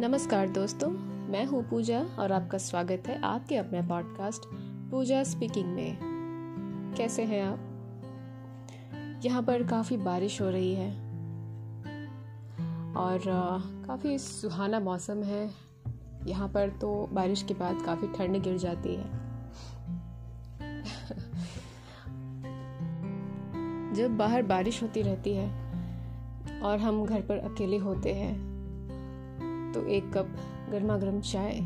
नमस्कार 0.00 0.48
दोस्तों, 0.48 0.90
मैं 1.30 1.46
हूँ 1.46 1.68
पूजा 1.68 2.06
और 2.18 2.32
आपका 2.32 2.58
स्वागत 2.58 3.02
है 3.06 3.22
आपके 3.22 3.56
अपने 3.56 3.82
पॉडकास्ट 3.82 4.42
पूजा 4.90 5.22
स्पीकिंग 5.22 5.66
में। 5.66 5.98
कैसे 6.96 7.24
हैं 7.24 7.42
आप? 7.42 7.60
यहाँ 9.24 9.42
पर 9.42 9.62
काफ़ी 9.62 9.96
बारिश 9.96 10.40
हो 10.40 10.50
रही 10.50 10.74
है 10.74 10.90
और 12.94 13.20
काफ़ी 13.86 14.18
सुहाना 14.18 14.80
मौसम 14.80 15.22
है। 15.22 15.50
यहाँ 16.26 16.48
पर 16.48 16.68
तो 16.68 17.08
बारिश 17.12 17.42
के 17.42 17.54
बाद 17.54 17.82
काफ़ी 17.86 18.08
ठंड 18.08 18.42
गिर 18.42 18.58
जाती 18.58 18.94
है। 18.94 19.04
जब 23.94 24.16
बाहर 24.16 24.42
बारिश 24.42 24.82
होती 24.82 25.02
रहती 25.02 25.34
है 25.34 25.50
और 26.62 26.78
हम 26.78 27.06
घर 27.06 27.20
पर 27.20 27.38
अकेले 27.38 27.78
होते 27.78 28.14
हैं 28.14 28.49
तो 29.74 29.86
एक 29.86 30.12
कप 30.12 30.28
गर्मा 30.70 30.96
गर्म 30.98 31.20
चाय 31.20 31.60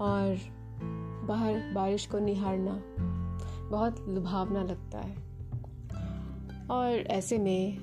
और 0.00 0.38
बाहर 1.26 1.72
बारिश 1.72 2.06
को 2.06 2.18
निहारना 2.18 2.82
बहुत 3.70 4.04
लुभावना 4.08 4.62
लगता 4.62 4.98
है। 4.98 5.16
और 6.70 7.06
ऐसे 7.10 7.38
में 7.38 7.78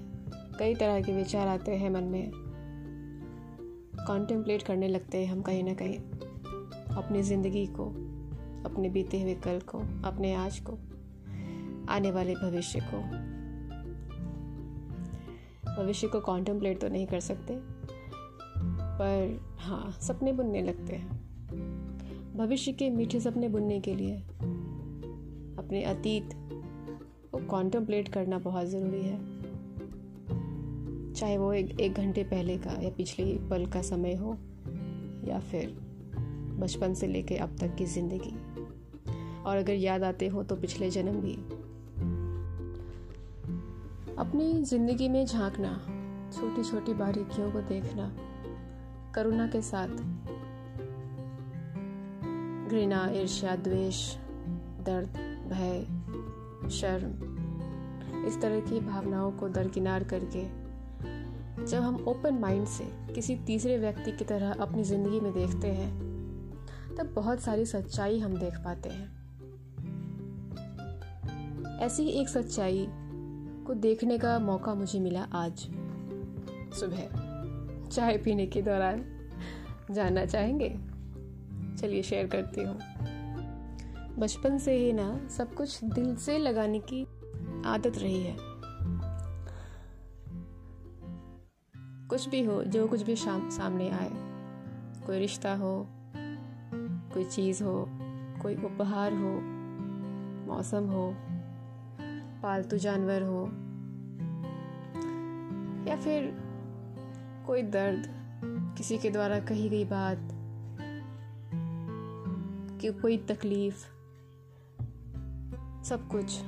कई 0.60 0.76
तरह 0.76 1.02
के 1.02 1.12
विचार 1.12 1.48
आते 1.48 1.76
हैं 1.76 1.90
मन 1.90 2.04
में। 2.04 2.32
कॉन्टेम्पलेट 4.08 4.64
करने 4.64 4.88
लगते 4.88 5.26
हैं 5.26 5.32
हम 5.32 5.42
कहीं 5.42 5.64
ना 5.64 5.74
कहीं 5.74 5.98
अपनी 6.96 7.22
ज़िंदगी 7.22 7.66
को, 7.66 7.86
अपने 8.70 8.90
बीते 8.90 9.22
हुए 9.22 9.36
कल 9.36 9.60
को, 9.60 9.80
अपने 10.08 10.34
आज 10.34 10.60
को, 10.60 10.74
आने 11.94 12.12
वाले 12.12 12.36
भविष्य 12.36 12.80
को। 12.80 13.02
भविष्य 15.76 16.08
को 16.08 16.20
कॉन्टेम्पलेट 16.20 16.82
तो 16.82 16.88
नहीं 16.88 17.08
कर 17.08 17.20
सकते। 17.20 17.75
पर 18.96 19.40
हाँ 19.60 19.98
सपने 20.02 20.34
बुनने 20.34 20.62
लगते 20.62 20.96
हैं। 20.96 21.24
भविष्य 22.38 22.72
के 22.72 22.90
मीठे 22.90 23.20
सपने 23.20 23.50
बुनने 23.50 23.80
के 23.80 23.96
लिए 23.96 24.18
अपने 25.58 25.84
अतीत 25.84 26.30
को 27.32 27.46
कॉन्टम्पलेट 27.48 28.08
करना 28.08 28.40
बहुत 28.40 28.68
ज़रूरी 28.68 29.02
है। 29.02 29.18
चाहे 31.14 31.38
वो 31.38 31.54
एक 31.54 31.80
एक 31.80 31.94
घंटे 31.94 32.24
पहले 32.24 32.58
का 32.58 32.72
या 32.82 32.90
पिछले 32.90 33.26
पल 33.50 33.66
का 33.66 33.82
समय 33.82 34.14
हो 34.14 34.38
या 35.28 35.40
फिर 35.40 35.76
बचपन 36.60 36.94
से 36.94 37.08
लेके 37.08 37.36
अब 37.36 37.56
तक 37.58 37.76
की 37.76 37.86
ज़िंदगी। 37.86 38.36
और 39.44 39.58
अगर 39.58 39.74
याद 39.74 40.04
आते 40.04 40.28
हो 40.28 40.44
तो 40.44 40.56
पिछले 40.56 40.90
जन्म 40.90 41.22
भी। 41.22 41.34
अपनी 44.16 44.64
ज़िंदगी 44.64 45.10
में 45.10 45.26
झांकना 45.26 45.74
छोटी 46.34 46.64
छोटी 46.64 46.94
बारीकियों 46.94 47.52
को 47.52 47.62
देखना 47.62 48.08
करुणा 49.16 49.48
के 49.48 49.62
साथ। 49.62 49.88
घृणा, 52.70 53.10
ईर्ष्या, 53.12 53.56
द्वेष, 53.56 54.16
दर्द, 54.86 55.18
भय, 55.50 55.82
शर्म, 56.70 57.12
इस 58.28 58.42
तरह 58.42 58.60
की 58.60 58.80
भावनाओं 58.80 59.32
को 59.32 59.50
दरकिनार 59.50 60.04
करके 60.04 60.44
जब 61.66 61.82
हम 61.82 62.06
ओपन 62.08 62.34
माइंड 62.34 62.68
से 62.68 62.84
किसी 63.14 63.36
तीसरे 63.36 63.78
व्यक्ति 63.78 64.12
की 64.12 64.26
तरह 64.26 64.54
अपनी 64.54 64.84
ज़िंदगी 64.84 65.20
में 65.20 65.34
देखते 65.34 65.68
हैं, 65.68 65.92
तब 66.96 67.14
बहुत 67.14 67.40
सारी 67.40 67.66
सच्चाई 67.66 68.20
हम 68.20 68.38
देख 68.38 68.58
पाते 68.58 68.90
हैं। 68.90 69.14
ऐसी 71.80 72.08
एक 72.08 72.30
सच्चाई 72.30 72.88
को 73.68 73.74
देखने 73.74 74.18
का 74.18 74.40
मौका 74.40 74.74
मुझे 74.74 75.00
मिला 75.00 75.28
आज, 75.34 75.68
सुबह। 76.80 77.25
चाय 77.92 78.18
पीने 78.18 78.46
के 78.46 78.62
दौरान 78.62 79.06
जानना 79.92 80.26
चाहेंगे? 80.26 80.70
चलिए 81.78 82.04
शेयर 82.04 82.28
करती 82.28 82.64
हूँ। 82.64 82.80
बचपन 84.18 84.58
से 84.58 84.74
ही 84.74 84.94
ना, 84.94 85.28
सब 85.28 85.54
कुछ 85.54 85.84
दिल 85.84 86.16
से 86.16 86.38
लगाने 86.38 86.80
की 86.80 87.04
आदत 87.66 87.94
रही 87.98 88.24
है। 88.24 88.36
कुछ 92.08 92.30
भी 92.30 92.44
हो, 92.44 92.64
जो 92.64 92.88
कुछ 92.88 93.02
भी 93.02 93.16
शाम, 93.16 93.50
सामने 93.50 93.90
आए, 93.90 94.12
कोई 95.06 95.20
रिश्ता 95.20 95.56
हो, 95.56 95.88
कोई 97.14 97.26
चीज़ 97.26 97.64
हो, 97.64 97.86
कोई 98.42 98.56
उपहार 98.56 99.14
हो, 99.14 99.42
मौसम 100.54 100.84
हो, 100.84 101.16
पालतू 102.44 102.78
जानवर 102.78 103.22
हो, 103.22 103.46
या 105.90 105.96
फिर 105.96 106.45
कोई 107.48 107.62
दर्द 107.62 108.08
किसी 108.78 108.98
के 108.98 109.10
द्वारा 109.10 109.40
कही 109.40 109.70
गई 109.70 109.86
बात 109.86 110.18
कि 112.82 112.92
कोई 112.92 113.18
तकलीफ़, 113.18 113.76
सब 115.84 116.08
कुछ 116.12 116.42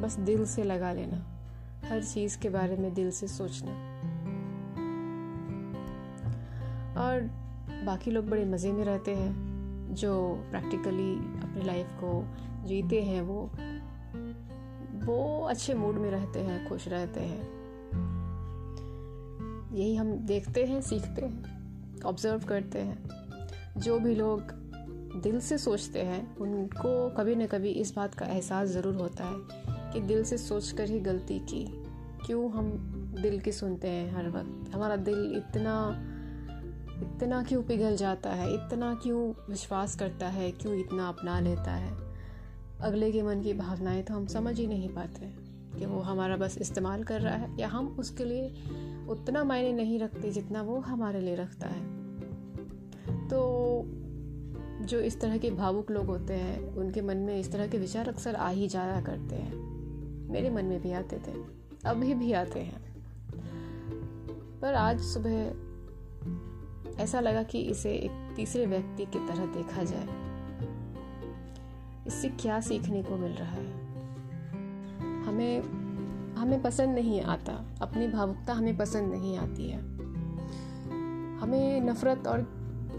बस 0.00 0.16
दिल 0.20 0.46
से 0.46 0.64
लगा 0.64 0.92
लेना, 0.92 1.16
हर 1.88 2.04
चीज़ 2.04 2.38
के 2.38 2.48
बारे 2.48 2.76
में 2.76 2.94
दिल 2.94 3.10
से 3.10 3.28
सोचना। 3.28 3.70
और 6.96 7.20
बाकी 7.84 8.10
लोग 8.10 8.28
बड़े 8.28 8.44
मज़े 8.44 8.72
में 8.72 8.84
रहते 8.84 9.14
हैं, 9.14 9.34
जो 9.94 10.44
प्रैक्टिकली 10.50 11.16
अपनी 11.16 11.64
लाइफ 11.64 11.86
को 11.86 12.24
जीते 12.64 13.02
हैं, 13.02 13.22
वो 13.22 13.50
वो 15.06 15.44
अच्छे 15.44 15.74
मूड 15.74 15.94
में 15.94 16.10
रहते 16.10 16.40
हैं, 16.40 16.68
खुश 16.68 16.88
रहते 16.88 17.20
हैं। 17.20 17.63
यही 19.74 19.94
हम 19.96 20.12
देखते 20.12 20.64
हैं, 20.64 20.80
सीखते 20.80 21.22
हैं 21.22 21.54
ऑब्ज़र्व 22.02 22.38
करते 22.38 22.78
हैं। 22.78 23.08
जो 23.76 23.98
भी 23.98 24.14
लोग 24.14 24.42
दिल 25.22 25.40
से 25.40 25.58
सोचते 25.58 26.02
हैं, 26.02 26.36
उनको 26.36 27.10
कभी 27.10 27.34
न 27.34 27.46
कभी 27.46 27.70
इस 27.70 27.96
बात 27.96 28.14
का 28.14 28.26
एहसास 28.26 28.68
ज़रूर 28.68 28.94
होता 28.94 29.24
है 29.24 29.34
कि 29.92 30.00
दिल 30.00 30.24
से 30.24 30.38
सोच 30.38 30.70
कर 30.70 30.90
ही 30.90 31.00
गलती 31.00 31.38
की। 31.38 31.82
क्यों 32.26 32.50
हम 32.50 32.70
दिल 33.22 33.40
की 33.40 33.52
सुनते 33.52 33.88
हैं 33.88 34.16
हर 34.16 34.30
वक्त? 34.30 34.74
हमारा 34.74 34.96
दिल 34.96 35.34
इतना 35.36 36.04
इतना 36.94 37.42
क्यों 37.42 37.62
पिघल 37.62 37.96
जाता 37.96 38.30
है? 38.30 38.54
इतना 38.54 38.94
क्यों 38.94 39.50
विश्वास 39.50 39.96
करता 39.96 40.28
है? 40.28 40.52
क्यों 40.52 40.74
इतना 40.74 41.08
अपना 41.08 41.40
लेता 41.40 41.72
है? 41.72 41.98
अगले 42.80 43.12
के 43.12 43.22
मन 43.22 43.40
की 43.40 43.52
भावनाएँ 43.52 44.02
तो 44.02 44.14
हम 44.14 44.26
समझ 44.26 44.58
ही 44.58 44.66
नहीं 44.66 44.88
पाते 44.88 45.34
कि 45.78 45.86
वो 45.86 46.00
हमारा 46.00 46.36
बस 46.36 46.58
इस्तेमाल 46.58 47.04
कर 47.04 47.20
रहा 47.20 47.34
है 47.34 47.58
या 47.58 47.68
हम 47.68 47.96
उसके 47.98 48.24
लिए 48.24 48.54
उतना 49.08 49.44
मायने 49.44 49.72
नहीं 49.72 49.98
रखते 49.98 50.30
जितना 50.30 50.62
वो 50.62 50.80
हमारे 50.80 51.20
लिए 51.20 51.34
रखता 51.34 51.68
है। 51.68 52.04
तो 53.28 53.82
जो 54.86 55.00
इस 55.00 55.20
तरह 55.20 55.38
के 55.38 55.50
भावुक 55.50 55.90
लोग 55.90 56.06
होते 56.06 56.34
हैं, 56.34 56.70
उनके 56.70 57.02
मन 57.02 57.16
में 57.16 57.40
इस 57.40 57.52
तरह 57.52 57.66
के 57.66 57.78
विचार 57.78 58.08
अक्सर 58.08 58.34
आ 58.34 58.48
ही 58.48 58.68
जाया 58.68 59.00
करते 59.00 59.34
हैं। 59.34 59.54
मेरे 60.30 60.50
मन 60.50 60.64
में 60.64 60.82
भी 60.82 60.92
आते 60.92 61.16
थे, 61.16 61.34
अभी 61.84 62.14
भी 62.14 62.32
आते 62.32 62.60
हैं। 62.60 63.04
पर 64.60 64.74
आज 64.74 65.00
सुबह 65.00 65.54
ऐसा 67.02 67.20
लगा 67.20 67.42
कि 67.42 67.60
इसे 67.60 67.92
एक 67.92 68.32
तीसरे 68.36 68.66
व्यक्ति 68.66 69.04
की 69.04 69.18
तरह 69.18 69.46
देखा 69.46 69.82
जाए। 69.84 70.08
इससे 72.06 72.28
क्या 72.28 72.60
सीखने 72.60 73.02
को 73.02 73.16
मिल 73.16 73.32
रहा 73.32 73.52
है? 73.52 73.66
हमें 75.24 75.83
हमें 76.38 76.62
पसंद 76.62 76.94
नहीं 76.94 77.20
आता। 77.20 77.64
अपनी 77.82 78.08
भावुकता 78.08 78.52
हमें 78.52 78.76
पसंद 78.76 79.12
नहीं 79.12 79.38
आती 79.38 79.70
है। 79.70 79.78
हमें 81.38 81.80
नफ़रत 81.80 82.26
और 82.26 82.40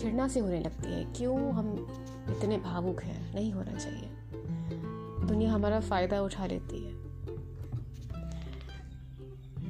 घृणा 0.01 0.27
से 0.27 0.39
होने 0.39 0.59
लगती 0.59 0.93
है। 0.93 1.03
क्यों 1.03 1.51
हम 1.51 1.87
इतने 2.29 2.57
भावुक 2.57 3.01
हैं? 3.01 3.35
नहीं 3.35 3.53
होना 3.53 3.71
चाहिए। 3.71 4.09
दुनिया 5.27 5.53
हमारा 5.53 5.79
फ़ायदा 5.79 6.21
उठा 6.21 6.45
लेती 6.45 6.85
है। 6.85 6.93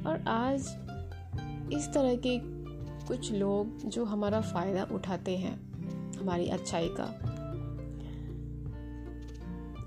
और 0.06 0.24
आज 0.28 0.60
इस 1.72 1.90
तरह 1.94 2.16
के 2.16 2.40
कुछ 3.06 3.32
लोग 3.32 3.88
जो 3.88 4.04
हमारा 4.04 4.40
फ़ायदा 4.40 4.86
उठाते 4.92 5.36
हैं, 5.36 5.72
हमारी 6.18 6.48
अच्छाई 6.48 6.88
का, 6.88 7.04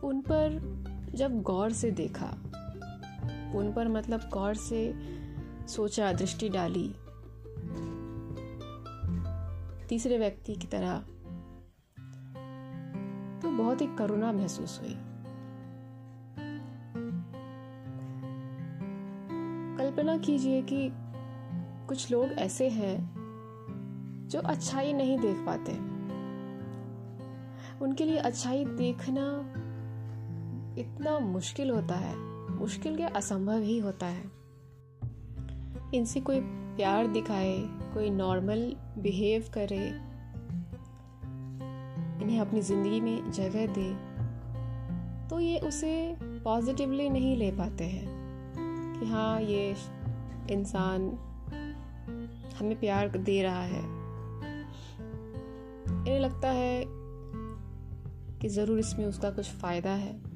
उन 0.07 0.21
पर 0.21 0.79
जब 1.15 1.41
गौर 1.41 1.71
से 1.71 1.91
देखा 1.91 2.37
उन 3.55 3.73
पर 3.73 3.87
मतलब 3.87 4.29
गौर 4.33 4.53
से 4.53 4.93
सोचा, 5.67 6.13
दृष्टि 6.13 6.49
डाली। 6.49 6.95
तीसरे 9.89 10.17
व्यक्ति 10.17 10.55
की 10.55 10.67
तरह 10.67 10.99
तो 13.41 13.49
बहुत 13.49 13.81
ही 13.81 13.87
करुणा 13.87 14.31
महसूस 14.31 14.79
हुई। 14.79 14.95
कल्पना 19.77 20.17
कीजिए 20.17 20.61
कि 20.61 20.89
कुछ 21.87 22.11
लोग 22.11 22.25
ऐसे 22.25 22.69
हैं 22.69 23.19
जो 24.29 24.39
अच्छाई 24.39 24.93
नहीं 24.93 25.19
देख 25.19 25.37
पाते। 25.45 25.71
उनके 27.85 28.05
लिए 28.05 28.17
अच्छाई 28.17 28.65
देखना 28.65 29.53
इतना 30.81 31.19
मुश्किल 31.19 31.69
होता 31.69 31.95
है। 31.95 32.28
मुश्किल 32.59 32.95
के 32.97 33.03
असंभव 33.03 33.61
ही 33.61 33.77
होता 33.79 34.05
है। 34.05 34.23
इनसे 35.93 36.19
कोई 36.19 36.39
प्यार 36.41 37.07
दिखाए, 37.07 37.57
कोई 37.93 38.09
नॉर्मल 38.09 38.75
बिहेव 38.97 39.45
करे, 39.53 39.87
इन्हें 42.21 42.39
अपनी 42.39 42.61
ज़िंदगी 42.61 42.99
में 43.01 43.31
जगह 43.31 43.65
दे 43.67 43.89
तो 45.29 45.39
ये 45.39 45.57
उसे 45.59 46.17
पॉजिटिवली 46.21 47.09
नहीं 47.09 47.35
ले 47.37 47.51
पाते 47.51 47.83
हैं 47.83 48.99
कि 48.99 49.05
हाँ 49.05 49.41
ये 49.41 49.75
इंसान 50.51 51.09
हमें 52.59 52.79
प्यार 52.79 53.07
दे 53.09 53.41
रहा 53.43 53.61
है। 53.61 53.81
इन्हें 55.89 56.19
लगता 56.19 56.49
है 56.49 56.83
कि 58.39 58.49
ज़रूर 58.49 58.79
इसमें 58.79 59.05
उसका 59.05 59.29
कुछ 59.29 59.49
फ़ायदा 59.51 59.91
है। 59.91 60.28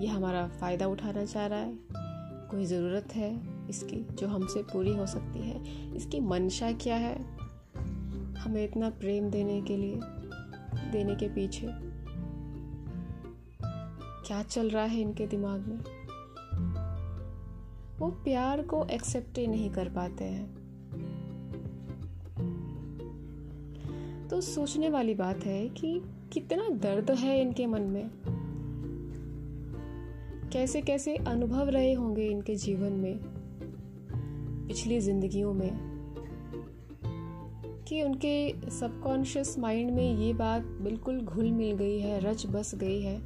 ये 0.00 0.06
हमारा 0.06 0.48
फ़ायदा 0.48 0.86
उठाना 0.86 1.24
चाह 1.24 1.46
रहा 1.46 1.58
है। 1.58 1.78
कोई 2.50 2.64
ज़रूरत 2.64 3.08
है 3.14 3.40
इसकी 3.68 3.96
जो 3.96 4.28
हमसे 4.28 4.62
पूरी 4.62 4.96
हो 4.96 5.06
सकती 5.06 5.38
है। 5.38 5.94
इसकी 5.96 6.20
मंशा 6.20 6.72
क्या 6.72 6.96
है? 6.96 7.24
हमें 8.34 8.64
इतना 8.64 8.90
प्रेम 8.90 9.30
देने 9.30 9.62
के 9.62 9.76
लिए, 9.76 10.00
देने 10.92 11.14
के 11.14 11.28
पीछे। 11.28 11.68
क्या 14.26 14.42
चल 14.42 14.70
रहा 14.70 14.84
है 14.84 15.00
इनके 15.00 15.26
दिमाग 15.26 15.60
में? 15.60 15.78
वो 17.98 18.10
प्यार 18.10 18.62
को 18.62 18.86
एक्सेप्ट 18.86 19.38
ही 19.38 19.46
नहीं 19.46 19.70
कर 19.70 19.88
पाते 19.88 20.24
हैं। 20.24 20.64
तो 24.28 24.40
सोचने 24.40 24.88
वाली 24.88 25.14
बात 25.14 25.44
है 25.44 25.68
कि 25.68 26.02
कितना 26.32 26.68
दर्द 26.68 27.10
है 27.10 27.40
इनके 27.40 27.66
मन 27.66 27.82
में। 27.82 28.10
कैसे 30.54 30.80
कैसे 30.80 31.16
अनुभव 31.16 31.68
रहे 31.68 31.92
होंगे 31.92 32.22
इनके 32.22 32.54
जीवन 32.54 32.92
में, 32.92 33.18
पिछली 34.68 35.00
जिंदगियों 35.00 35.54
में, 35.54 35.70
कि 37.88 38.02
उनके 38.02 38.70
सबकॉन्शियस 38.70 39.58
माइंड 39.58 39.90
में 39.90 40.18
ये 40.18 40.32
बात 40.32 40.62
बिल्कुल 40.62 41.20
घुल 41.20 41.52
मिल 41.52 41.76
गई 41.76 41.98
है, 41.98 42.20
रच 42.20 42.46
बस 42.46 42.74
गई 42.74 43.02
है, 43.02 43.20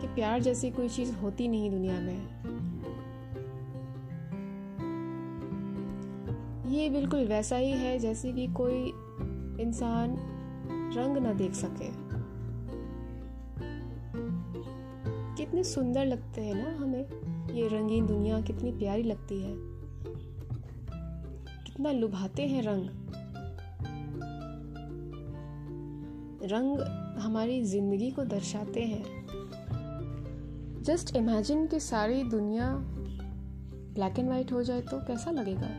कि 0.00 0.06
प्यार 0.06 0.42
जैसी 0.42 0.70
कोई 0.70 0.88
चीज़ 0.88 1.14
होती 1.14 1.48
नहीं 1.48 1.70
दुनिया 1.70 2.00
में। 2.00 2.18
ये 6.70 6.90
बिल्कुल 6.90 7.24
वैसा 7.24 7.56
ही 7.56 7.70
है 7.70 7.98
जैसे 7.98 8.32
कि 8.32 8.46
कोई 8.46 8.82
इंसान 9.64 10.16
रंग 10.96 11.16
ना 11.16 11.32
देख 11.32 11.52
सके। 11.52 12.03
कितने 15.54 15.64
सुंदर 15.64 16.06
लगते 16.06 16.40
हैं 16.40 16.54
ना 16.54 16.70
हमें। 16.78 17.54
ये 17.54 17.66
रंगीन 17.68 18.06
दुनिया 18.06 18.40
कितनी 18.40 18.70
प्यारी 18.72 19.02
लगती 19.02 19.40
है। 19.42 19.52
कितना 21.64 21.92
लुभाते 21.92 22.42
हैं 22.42 22.62
रंग। 22.62 22.88
रंग 26.42 26.80
हमारी 27.18 27.62
ज़िंदगी 27.62 28.10
को 28.10 28.24
दर्शाते 28.24 28.80
हैं। 28.80 29.04
जस्ट 30.82 31.16
इमेजिन 31.16 31.66
कि 31.66 31.80
सारी 31.80 32.22
दुनिया 32.24 32.70
ब्लैक 33.94 34.18
एंड 34.18 34.28
वाइट 34.28 34.52
हो 34.52 34.62
जाए 34.62 34.80
तो 34.80 34.98
कैसा 34.98 35.30
लगेगा? 35.30 35.70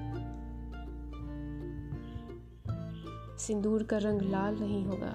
सिंदूर 3.38 3.84
का 3.84 3.98
रंग 3.98 4.22
लाल 4.22 4.58
नहीं 4.60 4.84
होगा। 4.86 5.14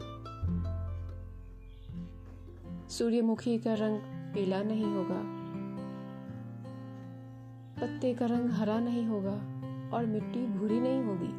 सूर्यमुखी 2.89 3.59
का 3.59 3.75
रंग 3.75 4.20
पीला 4.35 4.63
नहीं 4.63 4.85
होगा। 4.85 5.21
पत्ते 7.81 8.13
का 8.15 8.27
रंग 8.27 8.51
हरा 8.51 8.79
नहीं 8.81 9.07
होगा 9.07 9.37
और 9.97 10.07
मिट्टी 10.07 10.47
भूरी 10.49 10.81
नहीं 10.81 11.03
होगी। 11.05 11.33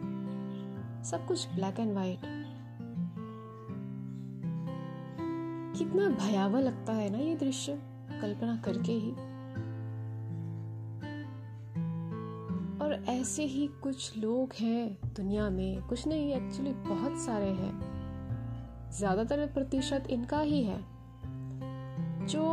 सब 1.03 1.25
कुछ 1.27 1.47
ब्लैक 1.55 1.79
एंड 1.79 1.93
वाइट 1.95 2.19
कितना 5.77 6.07
भयावह 6.09 6.59
लगता 6.59 6.93
है 6.93 7.09
ना 7.09 7.17
ये 7.17 7.35
दृश्य, 7.35 7.73
कल्पना 8.21 8.55
करके 8.55 8.91
ही। 8.93 9.11
और 12.81 12.93
ऐसे 13.09 13.43
ही 13.43 13.67
कुछ 13.83 14.17
लोग 14.17 14.53
हैं 14.59 15.13
दुनिया 15.15 15.49
में, 15.49 15.81
कुछ 15.81 16.07
नहीं 16.07 16.33
एक्चुअली 16.33 16.73
बहुत 16.87 17.17
सारे 17.17 17.49
हैं। 17.51 18.89
ज़्यादातर 18.91 19.45
प्रतिशत 19.45 20.07
इनका 20.09 20.39
ही 20.39 20.63
है। 20.63 20.79
जो 22.27 22.43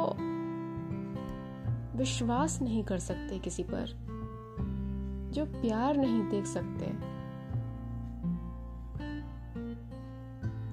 विश्वास 1.99 2.61
नहीं 2.63 2.83
कर 2.85 2.99
सकते 2.99 3.39
किसी 3.39 3.63
पर, 3.63 3.95
जो 5.33 5.45
प्यार 5.61 5.97
नहीं 5.97 6.23
देख 6.29 6.47
सकते। 6.47 6.93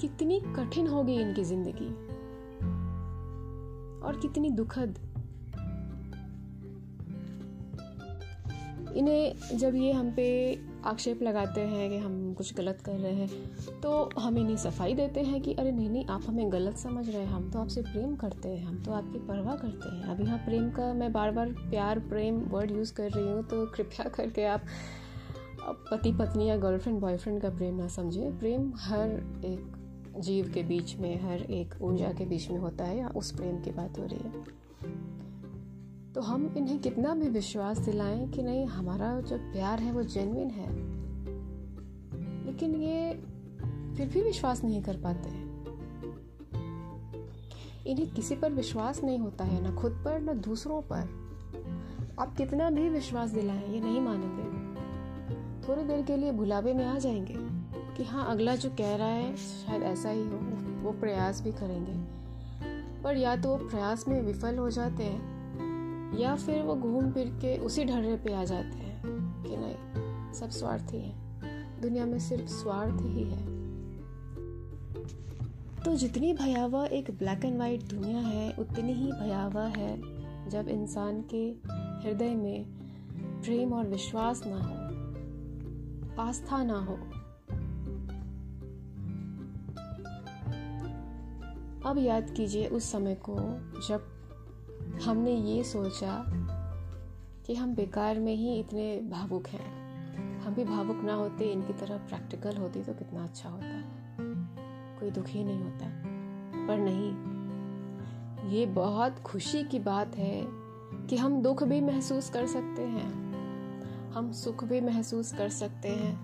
कितनी 0.02 0.40
कठिन 0.56 0.88
हो 0.88 1.04
गई 1.04 1.16
इनकी 1.16 1.44
ज़िंदगी, 1.44 1.90
और 4.02 4.20
कितनी 4.22 4.50
दुखद। 4.50 5.00
इन्हें 8.96 9.58
जब 9.58 9.76
ये 9.76 9.92
हम 9.92 10.12
पे 10.12 10.28
आक्षेप 10.86 11.24
लगाते 11.24 11.62
हैं 11.62 11.90
कि 11.90 11.98
हम 11.98 12.34
कुछ 12.34 12.54
गलत 12.54 12.82
कर 12.82 12.92
रहे 12.92 13.14
हैं। 13.14 13.56
तो 13.82 14.10
हम 14.20 14.38
इन्हें 14.38 14.58
सफ़ाई 14.58 14.94
देते 14.94 15.20
हैं 15.20 15.42
कि, 15.42 15.54
अरे 15.54 15.72
नहीं 15.72 15.90
नहीं, 15.90 16.06
आप 16.06 16.22
हमें 16.28 16.52
गलत 16.52 16.78
समझ 16.78 17.10
रहे 17.10 17.20
हैं। 17.20 17.28
हम 17.28 17.52
तो 17.52 17.60
आपसे 17.60 17.82
प्रेम 17.82 18.16
करते 18.16 18.50
हैं। 18.50 18.66
हम 18.66 18.84
तो 18.84 18.92
आपकी 18.92 19.20
परवाह 19.20 19.56
करते 19.56 19.96
हैं। 19.96 20.04
अभी 20.04 20.24
यहाँ 20.24 20.38
प्रेम 20.38 20.70
का 20.70 20.94
मैं 20.94 21.14
बार 21.14 21.32
बार 21.32 21.50
प्यार, 21.50 22.00
प्रेम 22.00 22.40
वर्ड 22.40 22.72
यूज़ 22.72 22.94
कर 22.94 23.12
रही 23.12 23.28
हूँ 23.28 23.44
तो 23.44 23.66
कृपया 23.66 24.10
करके 24.16 24.46
आप 24.46 24.62
पति 25.92 26.12
पत्नी 26.12 26.50
या 26.50 26.58
गर्लफ्रेंड 26.58 27.00
बॉयफ्रेंड 27.00 27.42
का 27.42 27.50
प्रेम 27.50 27.76
ना 27.76 27.88
समझें 27.88 28.40
प्रेम 28.40 28.74
हर 28.76 29.10
एक 29.46 29.82
जीव 30.20 30.52
के 30.54 30.64
बीच 30.64 30.98
में, 30.98 31.22
हर 31.24 31.42
एक 31.42 31.76
ऊर्जा 31.82 32.12
के 32.12 32.26
बीच 32.26 32.50
में 32.50 32.58
होता 32.58 32.84
है 32.84 32.98
या 32.98 33.08
उस 33.08 33.32
प्रेम 33.32 33.62
की 33.62 33.72
बात 33.72 34.00
हो 34.00 34.06
रही 34.06 34.20
है। 34.20 34.66
तो 36.16 36.22
हम 36.22 36.54
इन्हें 36.58 36.80
कितना 36.80 37.16
भी 37.16 37.30
विश्वास 37.30 37.80
दिलाएँ 37.80 38.28
कि 38.28 38.44
नहीं, 38.44 38.66
हमारा 38.66 39.22
जो 39.22 39.38
प्यार 39.38 39.80
है 39.80 39.92
वो 39.92 40.04
जेनविन 40.04 40.50
है। 40.50 40.70
लेकिन 42.46 42.76
ये 42.76 43.14
फिर 43.98 44.10
भी 44.10 44.22
विश्वास 44.22 44.64
नहीं 44.64 44.84
कर 44.84 44.98
पाते 44.98 45.30
हैं। 45.30 45.66
इन्हें 47.88 48.14
किसी 48.14 48.36
पर 48.36 48.52
विश्वास 48.52 49.04
नहीं 49.04 49.20
होता 49.20 49.44
है, 49.44 49.64
ना 49.64 49.76
खुद 49.76 49.92
पर, 49.92 50.20
ना 50.20 50.34
दूसरों 50.34 50.82
पर। 50.82 51.00
आप 52.20 52.36
कितना 52.38 52.70
भी 52.70 52.90
विश्वास 52.90 53.30
दिलाएँ, 53.30 53.74
ये 53.74 53.80
नहीं 53.80 54.02
मानेंगे। 54.02 54.44
थोड़ी 55.68 55.84
देर 55.84 56.02
के 56.02 56.18
लिए 56.18 56.32
भुलावे 56.32 56.74
में 56.74 56.86
आ 56.86 56.98
जाएँगे 56.98 57.36
कि 57.98 58.04
हाँ 58.04 58.28
अगला 58.28 58.56
जो 58.56 58.70
कह 58.70 58.96
रहा 58.96 59.08
है, 59.08 59.36
शायद 59.36 59.84
ऐसा 59.84 60.10
ही 60.10 60.24
हो, 60.24 60.40
वो 60.82 60.92
प्रयास 60.92 61.42
भी 61.42 61.52
करेंगे। 61.52 61.94
पर 63.04 63.18
या 63.18 63.36
तो 63.36 63.50
वो 63.50 63.58
प्रयास 63.58 64.08
में 64.08 64.22
विफल 64.22 64.58
हो 64.58 64.70
जाते 64.70 65.04
हैं 65.04 65.36
या 66.20 66.36
फिर 66.36 66.62
वो 66.62 66.76
घूम 66.76 67.12
फिर 67.12 67.28
के 67.42 67.58
उसी 67.58 67.86
ढर्रे 67.86 68.16
पे 68.18 68.34
आ 68.34 68.44
जाते 68.44 68.78
हैं 68.78 69.02
कि 69.44 69.58
नहीं, 69.58 70.34
सब 70.34 70.50
स्वार्थी 70.50 70.98
है 70.98 71.82
दुनिया 71.82 72.06
में 72.06 72.20
सिर्फ़ 72.20 72.48
स्वार्थ 72.48 73.02
ही 73.02 73.24
है। 73.24 73.44
तो 75.84 75.96
जितनी 75.96 76.34
भयावह 76.34 76.90
एक 76.92 77.12
ब्लैक 77.12 77.46
एंड 77.46 77.58
वाइट 77.60 77.84
दुनिया 77.84 78.20
है, 78.20 78.52
उतनी 78.52 78.94
ही 78.94 79.12
भयावह 79.12 79.74
है 79.78 80.50
जब 80.50 80.68
इंसान 80.68 81.22
के 81.34 81.44
हृदय 82.04 82.36
में 82.36 82.66
प्रेम 83.42 83.74
और 83.74 83.88
विश्वास 83.88 84.42
ना 84.46 84.58
हो, 84.58 86.24
आस्था 86.24 86.64
ना 86.64 86.80
हो। 86.80 86.98
अब 91.90 91.98
याद 91.98 92.30
कीजिए 92.30 92.68
उस 92.68 92.92
समय 92.92 93.16
को 93.16 93.36
जब 93.88 94.15
हमने 95.04 95.32
ये 95.32 95.64
सोचा 95.64 96.26
कि 97.46 97.56
हम 97.56 97.76
बेकार 97.76 98.20
में 98.20 98.36
ही 98.36 98.60
इतने 98.60 99.02
भावुक 99.02 99.48
हैं। 99.48 99.86
हम 100.42 100.54
भी 100.54 100.64
भावुक 100.64 100.98
ना 100.98 101.14
होते, 101.14 101.46
इनकी 101.46 101.74
तरह 101.74 101.98
प्रैक्टिकल 101.98 102.58
होती 102.58 102.84
तो 102.84 102.94
कितना 102.94 103.24
अच्छा 103.24 103.50
होता। 103.50 103.82
कोई 105.00 105.12
दुखी 105.12 105.44
नहीं 105.44 105.64
होता। 105.64 105.86
पर 106.68 106.78
नहीं, 106.78 107.36
ये 108.50 108.66
बहुत 108.66 109.20
खुशी 109.20 109.64
की 109.64 109.80
बात 109.80 110.18
है 110.18 110.46
कि 111.08 111.18
हम 111.18 111.42
दुख 111.42 111.64
भी 111.64 111.82
महसूस 111.82 112.30
कर 112.30 112.46
सकते 112.46 112.82
हैं। 112.82 113.26
हम 114.12 114.32
सुख 114.32 114.64
भी 114.64 114.82
महसूस 114.82 115.34
कर 115.34 115.50
सकते 115.50 115.90
हैं। 115.90 116.18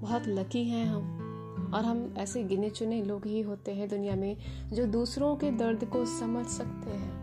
बहुत 0.00 0.22
लकी 0.26 0.68
हैं 0.68 0.86
हम। 0.86 1.19
और 1.74 1.84
हम 1.84 2.14
ऐसे 2.18 2.42
गिने 2.44 2.70
चुने 2.70 3.02
लोग 3.04 3.26
ही 3.26 3.40
होते 3.42 3.74
हैं 3.74 3.88
दुनिया 3.88 4.14
में 4.16 4.36
जो 4.72 4.86
दूसरों 4.88 5.34
के 5.36 5.50
दर्द 5.58 5.84
को 5.84 6.04
समझ 6.10 6.46
सकते 6.48 6.90
हैं। 6.90 7.18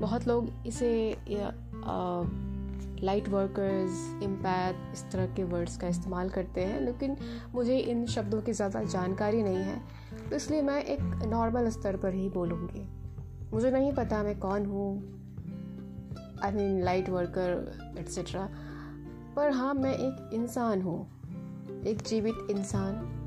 बहुत 0.00 0.26
लोग 0.28 0.48
इसे 0.66 1.16
लाइट 3.02 3.28
वर्कर्स 3.28 4.22
इम्पैथ 4.22 4.92
इस 4.92 5.04
तरह 5.12 5.26
के 5.34 5.44
वर्ड्स 5.44 5.76
का 5.76 5.88
इस्तेमाल 5.88 6.28
करते 6.30 6.60
हैं, 6.60 6.80
लेकिन 6.80 7.16
मुझे 7.54 7.78
इन 7.78 8.04
शब्दों 8.06 8.40
की 8.42 8.52
ज़्यादा 8.52 8.82
जानकारी 8.84 9.42
नहीं 9.42 9.56
है 9.56 9.80
तो 10.28 10.36
इसलिए 10.36 10.62
मैं 10.62 10.82
एक 10.84 11.00
नॉर्मल 11.26 11.68
स्तर 11.70 11.96
पर 11.96 12.14
ही 12.14 12.28
बोलूँगी। 12.28 12.86
मुझे 13.52 13.70
नहीं 13.70 13.92
पता 13.92 14.22
मैं 14.22 14.38
कौन 14.40 14.66
हूँ 14.66 14.88
I 16.44 16.52
mean 16.52 16.82
light 16.82 17.08
worker 17.08 17.96
etcetera 17.98 18.48
पर 19.36 19.50
हाँ 19.50 19.74
मैं 19.74 19.92
एक 19.92 20.30
इंसान 20.34 20.82
हूँ। 20.82 21.00
एक 21.86 22.02
जीवित 22.02 22.50
इंसान। 22.50 23.20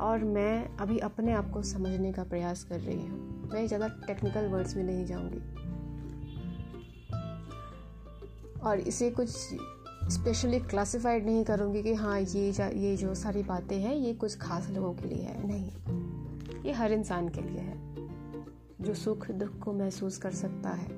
और 0.00 0.24
मैं 0.24 0.76
अभी 0.76 0.98
अपने 0.98 1.32
आप 1.32 1.50
को 1.50 1.62
समझने 1.62 2.12
का 2.12 2.24
प्रयास 2.24 2.64
कर 2.64 2.80
रही 2.80 3.06
हूँ। 3.06 3.50
मैं 3.52 3.66
ज़्यादा 3.66 3.88
टेक्निकल 4.06 4.46
वर्ड्स 4.46 4.76
में 4.76 4.82
नहीं 4.84 5.04
जाऊँगी। 5.06 5.40
और 8.60 8.80
इसे 8.80 9.10
कुछ 9.10 9.28
स्पेशली 10.08 10.58
क्लासिफाइड 10.60 11.26
नहीं 11.26 11.44
करूँगी 11.44 11.82
कि 11.82 11.94
हाँ 11.94 12.20
ये 12.20 12.50
ये 12.74 12.96
जो 12.96 13.14
सारी 13.14 13.42
बातें 13.42 13.76
हैं, 13.76 13.94
ये 13.94 14.14
कुछ 14.14 14.38
खास 14.38 14.68
लोगों 14.70 14.92
के 14.94 15.08
लिए 15.08 15.22
है। 15.22 15.46
नहीं। 15.46 16.62
ये 16.64 16.72
हर 16.72 16.92
इंसान 16.92 17.28
के 17.28 17.40
लिए 17.40 17.60
है। 17.60 17.76
जो 18.80 18.94
सुख 18.94 19.30
दुख 19.30 19.58
को 19.58 19.72
महसूस 19.72 20.18
कर 20.18 20.30
सकता 20.30 20.70
है। 20.70 20.95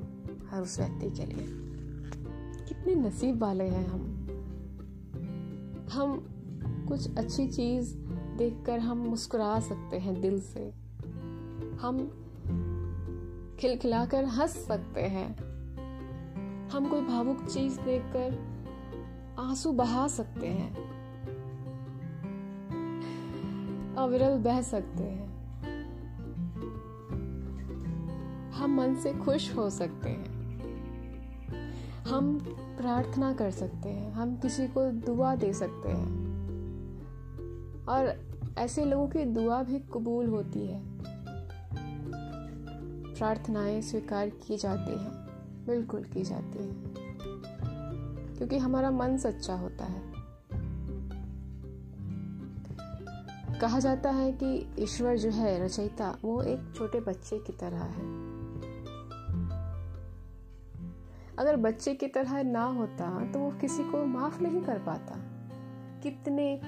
हर 0.50 0.60
उस 0.62 0.80
व्यक्ति 0.80 1.10
के 1.10 1.26
लिए। 1.26 1.46
कितने 2.68 2.94
नसीब 2.94 3.42
वाले 3.42 3.64
हैं 3.64 3.86
हम। 3.86 4.14
हम 5.92 6.34
कुछ 6.88 7.16
अच्छी 7.16 7.48
चीज़ 7.48 7.96
देखकर 8.36 8.78
हम 8.78 8.98
मुस्कुरा 8.98 9.60
सकते 9.60 9.98
हैं 9.98 10.20
दिल 10.20 10.40
से। 10.40 10.70
हम 11.82 11.98
खिलखिलाकर 13.60 14.24
हंस 14.24 14.50
सकते 14.50 15.02
हैं। 15.02 15.36
हम 16.68 16.88
कोई 16.88 17.00
भावुक 17.00 17.44
चीज़ 17.44 17.80
देखकर 17.80 18.48
आँसू 19.38 19.72
बहा 19.72 20.08
सकते 20.08 20.46
हैं। 20.46 20.88
अविरल 23.94 24.38
बह 24.38 24.62
सकते 24.62 25.02
हैं। 25.02 25.28
हम 28.50 28.80
मन 28.80 28.94
से 28.94 29.12
खुश 29.12 29.56
हो 29.56 29.70
सकते 29.70 30.08
हैं। 30.08 30.37
हम 32.08 32.38
प्रार्थना 32.78 33.32
कर 33.32 33.50
सकते 33.50 33.88
हैं, 33.88 34.12
हम 34.12 34.36
किसी 34.36 34.68
को 34.68 34.92
दुआ 34.92 35.34
दे 35.34 35.52
सकते 35.52 35.88
हैं। 35.88 36.28
और 37.86 38.28
ऐसे 38.58 38.84
लोगों 38.84 39.08
की 39.08 39.24
दुआ 39.24 39.62
भी 39.62 39.78
कबूल 39.78 40.26
होती 40.26 40.66
है। 40.66 40.82
प्रार्थनाएँ 43.14 43.82
स्वीकार 43.82 44.28
की 44.28 44.56
जाती 44.56 44.90
हैं, 44.90 45.12
बिल्कुल 45.66 46.04
की 46.04 46.22
जाती 46.22 46.58
हैं। 46.58 46.94
क्योंकि 48.36 48.58
हमारा 48.58 48.90
मन 48.90 49.16
सच्चा 49.16 49.54
होता 49.54 49.84
है। 49.84 50.12
कहा 53.60 53.78
जाता 53.78 54.10
है 54.10 54.32
कि 54.32 54.74
ईश्वर 54.78 55.16
जो 55.16 55.30
है, 55.30 55.64
रचयिता, 55.64 56.18
वो 56.24 56.42
एक 56.42 56.72
छोटे 56.76 57.00
बच्चे 57.00 57.38
की 57.38 57.52
तरह 57.52 57.78
है। 57.78 58.27
अगर 61.38 61.56
बच्चे 61.56 61.94
की 61.94 62.06
तरह 62.06 62.42
ना 62.42 62.64
होता 62.64 63.32
तो 63.32 63.38
वो 63.38 63.50
किसी 63.50 63.82
को 63.82 64.06
माफ़ 64.06 64.42
नहीं 64.42 64.62
कर 64.62 64.78
पाता। 64.78 65.14
कितने 66.02 66.60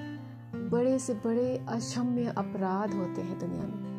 बड़े 0.55 0.99
से 0.99 1.13
बड़े 1.13 1.65
अक्षम्य 1.69 2.33
अपराध 2.37 2.93
होते 2.93 3.21
हैं 3.21 3.39
दुनिया 3.39 3.63
में। 3.63 3.91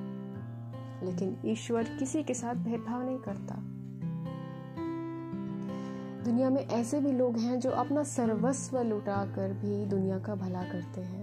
लेकिन 1.07 1.37
ईश्वर 1.47 1.83
किसी 1.83 2.23
के 2.23 2.35
साथ 2.35 2.55
भेदभाव 2.55 3.03
नहीं 3.03 3.19
करता। 3.19 3.55
दुनिया 6.25 6.51
में 6.51 6.69
ऐसे 6.69 7.01
भी 7.01 7.13
लोग 7.13 7.37
हैं 7.37 7.61
जो 7.61 7.71
अपना 7.71 8.03
सर्वस्व 8.03 8.81
लुटा 8.81 9.25
कर 9.25 9.53
भी 9.53 9.87
दुनिया 9.87 10.19
का 10.19 10.35
भला 10.35 10.63
करते 10.63 11.01
हैं। 11.01 11.23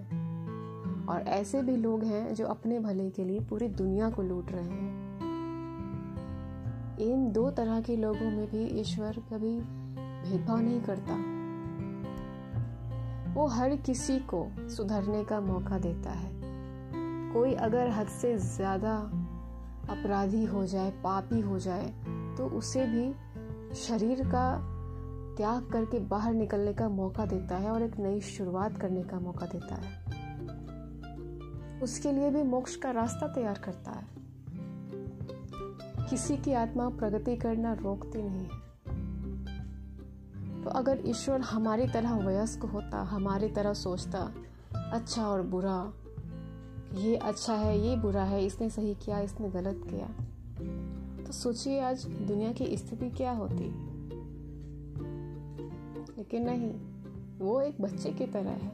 और 1.07 1.21
ऐसे 1.21 1.61
भी 1.61 1.77
लोग 1.77 2.03
हैं 2.03 2.35
जो 2.35 2.45
अपने 2.45 2.79
भले 2.79 3.09
के 3.09 3.23
लिए 3.23 3.39
पूरी 3.39 3.67
दुनिया 3.67 4.09
को 4.09 4.21
लूट 4.21 4.51
रहे 4.51 4.63
हैं। 4.63 4.88
इन 7.01 7.31
दो 7.31 7.49
तरह 7.51 7.81
के 7.81 7.95
लोगों 7.95 8.29
में 8.31 8.47
भी 8.47 8.63
ईश्वर 8.79 9.19
कभी 9.29 9.59
भेदभाव 9.59 10.59
नहीं 10.59 10.81
करता। 10.81 11.13
वो 13.33 13.45
हर 13.47 13.75
किसी 13.75 14.17
को 14.19 14.47
सुधरने 14.69 15.23
का 15.23 15.39
मौका 15.41 15.77
देता 15.77 16.11
है। 16.11 16.31
कोई 17.33 17.53
अगर 17.53 17.89
हद 17.89 18.07
से 18.07 18.37
ज़्यादा 18.37 18.95
अपराधी 19.89 20.43
हो 20.45 20.65
जाए, 20.65 20.91
पापी 20.91 21.39
हो 21.39 21.59
जाए 21.59 21.87
तो 22.37 22.47
उसे 22.57 22.85
भी 22.85 23.13
शरीर 23.75 24.23
का 24.25 24.45
त्याग 25.37 25.69
करके 25.71 25.99
बाहर 25.99 26.33
निकलने 26.33 26.73
का 26.73 26.89
मौका 26.89 27.25
देता 27.25 27.57
है 27.57 27.71
और 27.71 27.83
एक 27.83 27.99
नई 27.99 28.21
शुरुआत 28.21 28.77
करने 28.77 29.03
का 29.03 29.19
मौका 29.19 29.45
देता 29.45 29.75
है। 29.75 29.97
उसके 31.81 32.11
लिए 32.11 32.29
भी 32.29 32.43
मोक्ष 32.43 32.75
का 32.75 32.91
रास्ता 32.91 33.27
तैयार 33.27 33.57
करता 33.57 33.91
है। 33.91 34.18
किसी 36.09 36.37
की 36.37 36.53
आत्मा 36.53 36.89
प्रगति 36.89 37.35
करना 37.35 37.73
रोकती 37.73 38.21
नहीं 38.21 38.45
है। 38.45 38.69
तो 40.63 40.69
अगर 40.69 41.01
ईश्वर 41.05 41.41
हमारी 41.41 41.87
तरह 41.87 42.13
वयस्क 42.15 42.65
होता, 42.65 43.01
हमारी 43.03 43.47
तरह 43.47 43.73
सोचता 43.73 44.33
अच्छा 44.75 45.27
और 45.27 45.41
बुरा, 45.41 45.93
ये 46.95 47.15
अच्छा 47.15 47.53
है, 47.53 47.87
ये 47.87 47.95
बुरा 47.95 48.23
है, 48.23 48.45
इसने 48.45 48.69
सही 48.69 48.95
किया, 48.95 49.19
इसने 49.19 49.49
गलत 49.49 49.81
किया 49.89 50.07
तो 51.25 51.33
सोचिए 51.33 51.79
आज 51.81 52.05
दुनिया 52.05 52.51
की 52.51 52.77
स्थिति 52.77 53.09
क्या 53.09 53.31
होती। 53.31 53.65
लेकिन 56.17 56.45
नहीं, 56.45 56.73
वो 57.39 57.61
एक 57.61 57.81
बच्चे 57.81 58.11
की 58.11 58.25
तरह 58.25 58.49
है। 58.49 58.69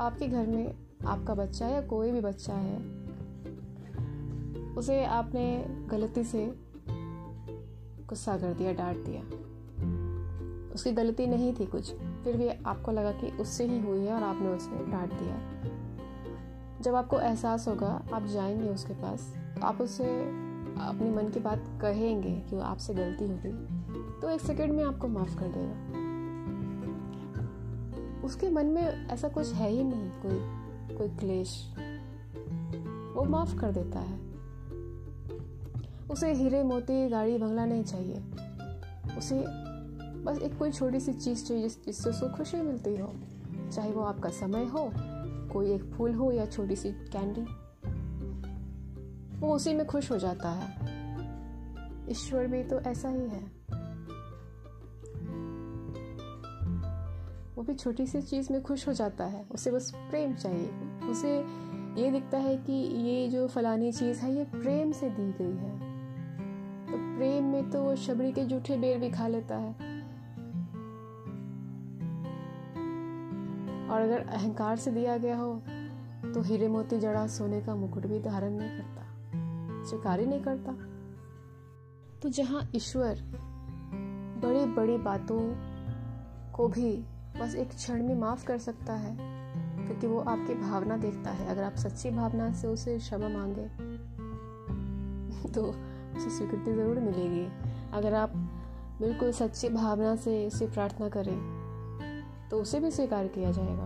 आपके 0.00 0.28
घर 0.28 0.46
में 0.46 0.74
आपका 1.06 1.34
बच्चा 1.34 1.68
या 1.68 1.80
कोई 1.80 2.10
भी 2.10 2.20
बच्चा 2.20 2.54
है 2.54 3.01
उसे 4.76 5.04
आपने 5.04 5.66
गलती 5.88 6.24
से 6.24 6.54
गुस्सा 8.08 8.36
कर 8.36 8.52
दिया, 8.52 8.72
डांट 8.72 8.96
दिया। 8.96 9.22
उसकी 10.74 10.92
गलती 10.92 11.26
नहीं 11.26 11.54
थी 11.54 11.66
कुछ, 11.66 11.94
फिर 11.94 12.36
भी 12.36 12.48
आपको 12.48 12.92
लगा 12.92 13.12
कि 13.12 13.26
उससे 13.26 13.66
ही 13.66 13.80
हुई 13.80 14.00
है 14.00 14.14
और 14.14 14.22
आपने 14.22 14.48
उसे 14.48 14.90
डांट 14.90 15.12
दिया। 15.12 15.36
जब 16.80 16.94
आपको 16.94 17.20
एहसास 17.20 17.68
होगा, 17.68 18.02
आप 18.12 18.26
जाएँगे 18.26 18.68
उसके 18.68 18.94
पास 18.94 19.34
तो 19.56 19.66
आप 19.66 19.80
उससे 19.80 20.04
अपने 20.80 21.10
मन 21.10 21.28
की 21.28 21.40
बात 21.40 21.64
कहेंगे 21.82 22.42
कि 22.50 22.58
आपसे 22.58 22.94
गलती 22.94 23.28
हो 23.28 23.38
गई 23.42 24.20
तो 24.20 24.30
एक 24.30 24.40
सेकेंड 24.40 24.72
में 24.72 24.84
आपको 24.84 25.08
माफ़ 25.08 25.38
कर 25.38 25.48
देगा। 25.48 26.02
उसके 28.24 28.50
मन 28.50 28.66
में 28.66 29.06
ऐसा 29.08 29.28
कुछ 29.28 29.52
है 29.52 29.70
ही 29.70 29.84
नहीं, 29.84 30.10
कोई 30.10 30.62
कोई 30.96 31.08
क्लेश। 31.08 31.74
वो 33.16 33.24
माफ़ 33.24 33.56
कर 33.56 33.72
देता 33.72 34.00
है। 34.00 34.31
उसे 36.10 36.32
हीरे 36.32 36.62
मोती 36.62 37.08
गाड़ी 37.08 37.38
बंगला 37.38 37.64
नहीं 37.64 37.84
चाहिए। 37.84 38.16
उसे 39.18 39.44
बस 40.22 40.38
एक 40.42 40.58
कोई 40.58 40.70
छोटी 40.70 41.00
सी 41.00 41.12
चीज़ 41.12 41.44
चाहिए 41.44 41.68
जिससे 41.68 42.10
उसको 42.10 42.28
खुशी 42.28 42.56
मिलती 42.56 42.96
हो। 42.96 43.14
चाहे 43.72 43.92
वो 43.92 44.00
आपका 44.02 44.30
समय 44.30 44.64
हो, 44.64 44.92
कोई 45.52 45.72
एक 45.72 45.84
फूल 45.84 46.14
हो 46.14 46.32
या 46.32 46.46
छोटी 46.46 46.76
सी 46.76 46.90
कैंडी 46.92 47.46
वो 49.38 49.54
उसी 49.54 49.74
में 49.74 49.86
खुश 49.86 50.10
हो 50.10 50.18
जाता 50.18 50.50
है। 50.50 50.92
ईश्वर 52.10 52.46
भी 52.46 52.64
तो 52.64 52.80
ऐसा 52.80 53.08
ही 53.08 53.20
है। 53.20 53.62
वो 57.56 57.62
भी 57.62 57.74
छोटी 57.74 58.06
सी 58.06 58.22
चीज़ 58.22 58.52
में 58.52 58.62
खुश 58.62 58.88
हो 58.88 58.92
जाता 58.92 59.24
है। 59.24 59.46
उसे 59.50 59.70
बस 59.70 59.92
प्रेम 59.94 60.34
चाहिए। 60.34 60.70
उसे 61.10 61.40
ये 62.02 62.10
दिखता 62.10 62.38
है 62.38 62.56
कि 62.56 62.72
ये 62.72 63.28
जो 63.28 63.48
फलानी 63.48 63.92
चीज़ 63.92 64.20
है, 64.20 64.34
ये 64.34 64.44
प्रेम 64.44 64.92
से 64.92 65.10
दी 65.10 65.44
गई 65.44 65.56
है। 65.56 65.81
प्रेम 67.22 67.44
में 67.44 67.68
तो 67.70 67.80
वो 67.82 67.94
शबरी 67.96 68.30
के 68.32 68.44
जूठे 68.44 68.76
बेर 68.76 68.98
भी 68.98 69.08
खा 69.10 69.26
लेता 69.28 69.56
है। 69.56 69.72
और 73.88 74.00
अगर 74.00 74.24
अहंकार 74.28 74.76
से 74.76 74.90
दिया 74.90 75.16
गया 75.16 75.36
हो 75.36 75.52
तो 76.24 76.42
हीरे 76.42 76.68
मोती 76.68 76.98
जड़ा 76.98 77.26
सोने 77.26 77.60
का 77.60 77.74
मुकुट 77.74 78.06
भी 78.06 78.18
धारण 78.20 78.56
नहीं 78.56 78.70
करता, 78.70 79.04
स्वीकार 79.84 80.20
ही 80.20 80.26
नहीं 80.26 80.40
करता। 80.40 80.72
तो 82.22 82.28
जहाँ 82.30 82.62
ईश्वर 82.76 83.22
बड़ी 84.42 84.64
बड़ी 84.74 84.96
बातों 85.04 85.40
को 86.52 86.68
भी 86.68 86.92
बस 87.40 87.54
एक 87.54 87.68
क्षण 87.68 88.02
में 88.02 88.14
माफ़ 88.16 88.44
कर 88.46 88.58
सकता 88.60 88.94
है, 88.96 89.16
क्योंकि 89.78 90.06
वो 90.06 90.20
आपकी 90.26 90.54
भावना 90.62 90.96
देखता 90.98 91.30
है। 91.30 91.48
अगर 91.48 91.62
आप 91.62 91.76
सच्ची 91.76 92.10
भावना 92.10 92.52
से 92.52 92.68
उसे 92.68 92.98
क्षमा 92.98 93.28
मांगे 93.30 93.68
तो 95.52 95.72
उसे 96.16 96.30
स्वीकृति 96.30 96.72
ज़रूर 96.72 96.98
मिलेगी। 96.98 97.46
अगर 97.92 98.14
आप 98.14 98.32
बिल्कुल 99.00 99.32
सच्ची 99.32 99.68
भावना 99.68 100.14
से 100.16 100.46
उसे 100.46 100.66
प्रार्थना 100.66 101.08
करें 101.08 101.36
तो 102.50 102.60
उसे 102.60 102.80
भी 102.80 102.90
स्वीकार 102.90 103.28
किया 103.28 103.50
जाएगा। 103.50 103.84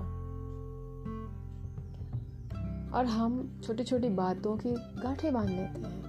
और 2.94 3.06
हम 3.06 3.60
छोटी 3.64 3.84
छोटी 3.84 4.08
बातों 4.08 4.56
की 4.56 4.72
गांठें 5.02 5.32
बाँध 5.32 5.48
लेते 5.48 5.80
हैं। 5.80 6.04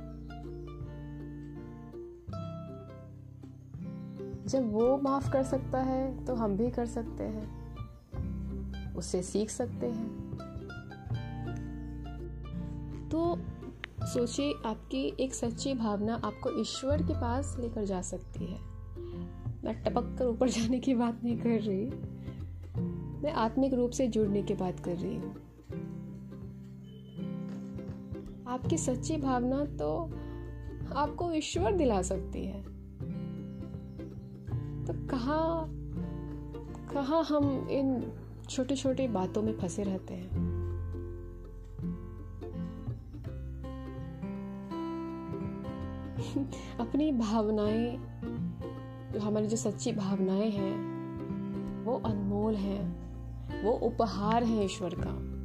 जब 4.48 4.72
वो 4.74 4.98
माफ़ 4.98 5.30
कर 5.32 5.44
सकता 5.44 5.82
है 5.82 6.26
तो 6.26 6.36
हम 6.36 6.56
भी 6.58 6.70
कर 6.72 6.86
सकते 6.86 7.24
हैं। 7.24 8.96
उससे 8.96 9.22
सीख 9.24 9.50
सकते 9.50 9.86
हैं। 9.88 10.08
तो 13.10 13.40
सोचिए, 14.08 14.54
आपकी 14.66 15.14
एक 15.20 15.34
सच्ची 15.34 15.74
भावना 15.74 16.14
आपको 16.16 16.62
ईश्वर 16.62 17.04
के 17.04 17.14
पास 17.14 17.58
लेकर 17.60 17.86
जा 17.86 18.02
सकती 18.02 18.46
है। 18.46 18.60
मैं 19.64 19.84
टपक 19.84 20.16
कर 20.20 20.26
ऊपर 20.26 20.50
जाने 20.50 20.80
की 20.80 20.94
बात 20.94 21.22
नहीं 21.24 21.38
कर 21.38 21.60
रही। 21.62 21.86
मैं 23.22 23.32
आत्मिक 23.32 23.74
रूप 23.74 23.92
से 23.92 24.08
जुड़ने 24.08 24.44
की 24.44 24.54
बात 24.54 24.80
कर 24.80 24.96
रही 24.96 25.16
हूँ। 25.16 25.36
आपकी 28.48 28.78
सच्ची 28.78 29.18
भावना 29.18 29.66
तो 29.66 30.12
आपको 30.96 31.32
ईश्वर 31.32 31.74
दिला 31.74 32.02
सकती 32.02 32.46
है। 32.46 32.64
तो 34.86 35.08
कहा 35.08 35.66
कहा 36.94 37.36
हम 37.36 37.68
इन 37.72 38.12
छोटे 38.50 38.76
छोटे 38.76 39.08
बातों 39.08 39.42
में 39.42 39.58
फंसे 39.58 39.84
रहते 39.84 40.14
हैं? 40.14 40.67
अपनी 46.80 47.12
भावनाएँ, 47.12 47.98
जो 49.14 49.20
हमारी 49.20 49.48
जो 49.48 49.58
सच्ची 49.58 49.92
भावनाएँ 49.92 50.50
हैं, 50.50 50.98
वो 51.84 52.02
अनमोल 52.06 52.56
हैं, 52.56 53.08
वो 53.64 53.72
उपहार 53.72 54.44
हैं 54.44 54.66
ईश्वर 54.66 54.96
का। 54.98 55.38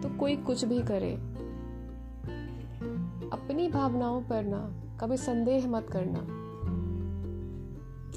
तो 0.00 0.18
कोई 0.18 0.36
कुछ 0.36 0.64
भी 0.64 0.82
करे, 0.82 1.14
अपनी 3.32 3.68
भावनाओं 3.68 4.22
पर 4.22 4.44
ना 4.44 4.82
कभी 5.00 5.16
संदेह 5.16 5.68
मत 5.68 5.86
करना। 5.92 6.46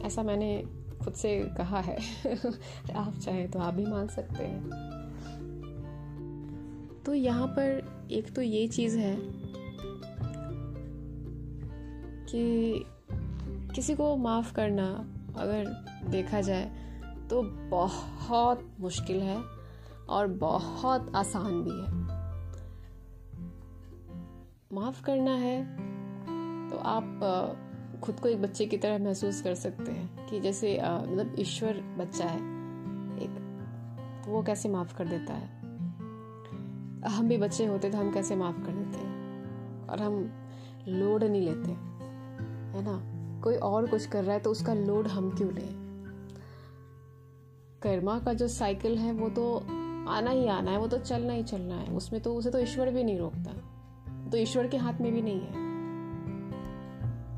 ऐसा 0.07 0.23
मैंने 0.23 0.63
खुद 1.03 1.13
से 1.13 1.49
कहा 1.57 1.79
है। 1.79 1.97
आप 2.95 3.13
चाहें 3.13 3.51
तो 3.51 3.59
आप 3.59 3.73
भी 3.73 3.85
मान 3.85 4.07
सकते 4.07 4.43
हैं। 4.43 4.69
तो 7.05 7.13
यहाँ 7.13 7.47
पर 7.47 7.89
एक 8.11 8.33
तो 8.33 8.41
ये 8.41 8.67
चीज़ 8.67 8.97
है 8.97 9.15
कि 12.31 12.85
किसी 13.75 13.95
को 13.95 14.17
माफ़ 14.17 14.53
करना 14.53 14.85
अगर 15.37 15.65
देखा 16.09 16.41
जाए 16.41 16.65
तो 17.29 17.41
बहुत 17.69 18.75
मुश्किल 18.79 19.21
है 19.21 19.43
और 20.09 20.27
बहुत 20.27 21.11
आसान 21.15 21.63
भी 21.63 21.71
है। 21.71 21.99
माफ़ 24.73 25.03
करना 25.03 25.31
है 25.31 25.63
तो 26.69 26.77
आप 26.77 27.19
खुद 28.03 28.19
को 28.19 28.29
एक 28.29 28.41
बच्चे 28.41 28.65
की 28.65 28.77
तरह 28.77 28.99
महसूस 28.99 29.41
कर 29.41 29.55
सकते 29.55 29.91
हैं 29.91 30.27
कि 30.27 30.39
जैसे 30.39 30.79
मतलब 30.83 31.35
ईश्वर 31.39 31.73
बच्चा 31.73 32.25
है, 32.25 32.39
एक 33.17 33.35
तो 34.25 34.31
वो 34.31 34.43
कैसे 34.43 34.69
माफ़ 34.69 34.97
कर 34.97 35.07
देता 35.07 35.33
है? 35.33 35.59
हम 37.09 37.27
भी 37.27 37.37
बच्चे 37.37 37.65
होते 37.65 37.89
तो 37.89 37.97
हम 37.97 38.11
कैसे 38.11 38.35
माफ़ 38.35 38.55
कर 38.55 38.71
देते 38.71 38.97
हैं? 38.97 39.19
और 39.87 40.01
हम 40.01 40.31
लोड 40.87 41.23
नहीं 41.23 41.41
लेते। 41.41 41.71
है 41.71 41.88
ना? 42.75 43.19
कोई 43.41 43.55
और 43.55 43.87
कुछ 43.87 44.05
कर 44.05 44.23
रहा 44.23 44.33
है 44.33 44.39
तो 44.39 44.51
उसका 44.51 44.73
लोड 44.73 45.07
हम 45.07 45.29
क्यों 45.29 45.53
लें? 45.53 45.89
कर्मा 47.81 48.19
का 48.19 48.33
जो 48.33 48.47
साइकिल 48.47 48.97
है, 48.97 49.13
वो 49.13 49.29
तो 49.29 49.57
आना 50.09 50.31
ही 50.31 50.47
आना 50.47 50.71
है, 50.71 50.79
वो 50.79 50.87
तो 50.87 50.97
चलना 50.97 51.33
ही 51.33 51.43
चलना 51.43 51.75
है। 51.75 51.95
उसमें 51.95 52.21
तो 52.21 52.35
उसे 52.35 52.49
तो 52.49 52.59
ईश्वर 52.59 52.91
भी 52.91 53.03
नहीं 53.03 53.17
रोकता। 53.17 53.51
तो 54.29 54.37
ईश्वर 54.37 54.67
के 54.67 54.77
हाथ 54.77 54.93
में 54.93 55.13
भी 55.13 55.21
नहीं 55.21 55.41
है। 55.41 55.69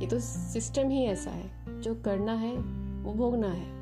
ये 0.01 0.07
तो 0.07 0.19
सिस्टम 0.19 0.89
ही 0.89 1.05
ऐसा 1.05 1.31
है। 1.31 1.81
जो 1.81 1.95
करना 1.95 2.33
है, 2.33 2.57
वो 3.03 3.13
भोगना 3.13 3.47
है। 3.47 3.81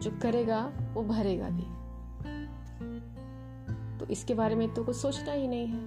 जो 0.00 0.10
करेगा, 0.22 0.72
वो 0.94 1.02
भरेगा 1.02 1.48
भी। 1.48 1.78
तो 3.98 4.06
इसके 4.06 4.34
बारे 4.34 4.54
में 4.54 4.74
तो 4.74 4.84
कुछ 4.84 4.96
सोचना 4.96 5.32
ही 5.32 5.48
नहीं 5.48 5.66
है। 5.66 5.86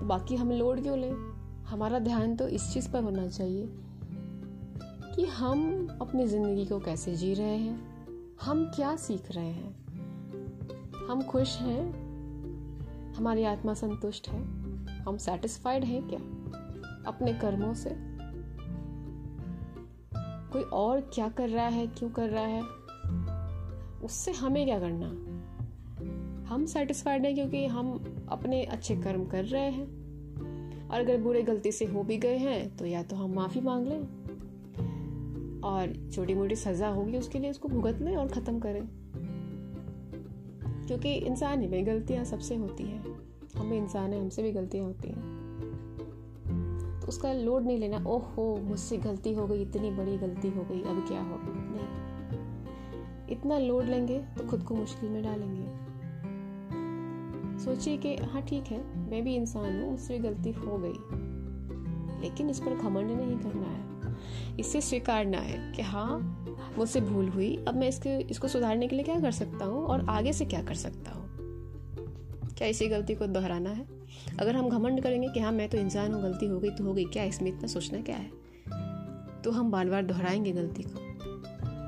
तो 0.00 0.06
बाकी 0.06 0.36
हम 0.36 0.50
लोड 0.50 0.82
क्यों 0.82 0.98
लें? 0.98 1.31
हमारा 1.72 1.98
ध्यान 1.98 2.36
तो 2.36 2.48
इस 2.48 2.72
चीज़ 2.72 2.90
पर 2.90 3.02
होना 3.02 3.26
चाहिए 3.28 3.68
कि 5.14 5.24
हम 5.26 5.88
अपनी 6.00 6.26
ज़िंदगी 6.26 6.64
को 6.66 6.78
कैसे 6.78 7.14
जी 7.14 7.34
रहे 7.34 7.56
हैं, 7.56 7.76
हम 8.42 8.64
क्या 8.64 8.96
सीख 8.96 9.30
रहे 9.32 9.46
हैं। 9.46 11.06
हम 11.06 11.22
खुश 11.22 11.58
हैं, 11.58 11.84
हमारी 13.14 13.44
आत्मा 13.44 13.74
संतुष्ट 13.74 14.28
है, 14.28 14.42
हम 15.02 15.16
सेटिस्फाइड 15.16 15.84
हैं 15.84 16.02
क्या 16.08 16.18
अपने 17.06 17.32
कर्मों 17.34 17.74
से? 17.74 17.96
कोई 20.52 20.62
और 20.62 21.00
क्या 21.00 21.28
कर 21.28 21.48
रहा 21.48 21.66
है, 21.66 21.86
क्यों 21.86 22.10
कर 22.10 22.28
रहा 22.28 22.44
है? 22.44 22.62
उससे 24.04 24.32
हमें 24.32 24.64
क्या 24.66 24.80
करना? 24.80 25.08
हम 26.54 26.66
सेटिस्फाइड 26.66 27.26
हैं 27.26 27.34
क्योंकि 27.34 27.66
हम 27.66 27.92
अपने 28.28 28.64
अच्छे 28.64 28.96
कर्म 28.96 29.24
कर 29.26 29.44
रहे 29.44 29.70
हैं। 29.70 30.02
और 30.92 31.00
अगर 31.00 31.18
बुरे 31.18 31.42
गलती 31.42 31.72
से 31.72 31.84
हो 31.84 32.02
भी 32.02 32.16
गए 32.16 32.36
हैं 32.36 32.76
तो 32.76 32.86
या 32.86 33.02
तो 33.02 33.16
हम 33.16 33.32
माफ़ी 33.32 33.60
मांग 33.60 33.86
लें। 33.86 34.22
और 35.60 36.10
छोटी 36.10 36.34
मोटी 36.34 36.56
सज़ा 36.56 36.88
होगी 36.88 37.18
उसके 37.18 37.38
लिए 37.38 37.50
उसको 37.50 37.68
भुगत 37.68 37.98
लें 38.02 38.16
और 38.16 38.28
ख़त्म 38.28 38.60
करें। 38.60 38.88
क्योंकि 40.86 41.14
इंसान 41.14 41.60
ही 41.60 41.68
में 41.68 41.86
गलतियाँ 41.86 42.24
सबसे 42.24 42.56
होती 42.56 42.82
हैं। 42.82 43.18
हम 43.56 43.72
इंसान 43.72 44.12
हैं, 44.12 44.20
हमसे 44.20 44.42
भी 44.42 44.52
गलतियाँ 44.52 44.86
होती 44.86 45.08
हैं। 45.08 45.42
तो 47.02 47.08
उसका 47.08 47.32
लोड 47.32 47.64
नहीं 47.64 47.78
लेना, 47.78 48.04
ओहो, 48.06 48.56
मुझसे 48.56 48.96
गलती 48.96 49.32
हो 49.32 49.46
गई, 49.46 49.62
इतनी 49.62 49.90
बड़ी 49.90 50.18
गलती 50.18 50.48
हो 50.48 50.62
गई, 50.64 50.82
अब 50.82 51.08
क्या 51.08 51.22
होगा? 51.22 51.48
नहीं। 51.48 52.12
इतना 53.28 53.58
लोड 53.58 53.84
लेंगे 53.84 54.18
तो 54.18 54.48
खुद 54.48 54.62
को 54.62 54.74
मुश्किल 54.74 55.10
में 55.10 55.22
डालेंगे। 55.22 55.81
सोचिए 57.64 57.96
कि 57.96 58.16
हाँ 58.16 58.42
ठीक 58.42 58.64
है, 58.64 59.10
मैं 59.10 59.24
भी 59.24 59.36
इंसान 59.36 59.82
हूँ, 59.82 59.94
उससे 59.94 60.18
गलती 60.18 60.50
हो 60.50 60.78
गई। 60.78 61.22
लेकिन 62.22 62.50
इस 62.50 62.60
पर 62.60 62.74
घमंड 62.74 63.10
नहीं 63.10 63.38
करना 63.38 63.66
है। 63.66 64.16
इसे 64.60 64.80
स्वीकारना 64.80 65.38
है 65.38 65.72
कि 65.72 65.82
हाँ 65.82 66.38
मुझसे 66.78 67.00
भूल 67.00 67.28
हुई, 67.28 67.64
अब 67.68 67.74
मैं 67.74 67.88
इसके, 67.88 68.18
इसको 68.18 68.48
सुधारने 68.48 68.88
के 68.88 68.96
लिए 68.96 69.04
क्या 69.04 69.20
कर 69.20 69.30
सकता 69.30 69.64
हूँ 69.64 69.84
और 69.84 70.06
आगे 70.08 70.32
से 70.32 70.44
क्या 70.44 70.62
कर 70.62 70.74
सकता 70.74 71.10
हूँ? 71.10 71.22
क्या 72.58 72.68
इसी 72.68 72.88
गलती 72.88 73.14
को 73.14 73.26
दोहराना 73.26 73.70
है? 73.70 73.86
अगर 74.40 74.56
हम 74.56 74.68
घमंड 74.68 75.02
करेंगे 75.02 75.28
कि 75.28 75.40
हाँ 75.40 75.52
मैं 75.52 75.68
तो 75.68 75.78
इंसान 75.78 76.14
हूँ, 76.14 76.22
गलती 76.22 76.46
हो 76.46 76.60
गई 76.60 76.70
तो 76.70 76.84
हो 76.84 76.94
गई, 76.94 77.04
क्या 77.04 77.24
इसमें 77.24 77.48
इतना 77.48 77.66
सोचना 77.66 78.00
क्या 78.00 78.16
है? 78.16 78.30
तो 79.42 79.50
हम 79.50 79.70
बार 79.70 79.90
बार 79.90 80.04
दोहराएँगे 80.04 80.52
गलती 80.52 80.82
को। 80.82 81.12